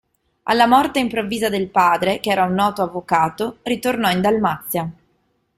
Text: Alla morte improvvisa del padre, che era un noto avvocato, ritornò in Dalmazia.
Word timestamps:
Alla 0.45 0.65
morte 0.65 0.97
improvvisa 0.97 1.47
del 1.49 1.67
padre, 1.69 2.19
che 2.19 2.31
era 2.31 2.43
un 2.45 2.55
noto 2.55 2.81
avvocato, 2.81 3.59
ritornò 3.61 4.09
in 4.09 4.19
Dalmazia. 4.21 4.89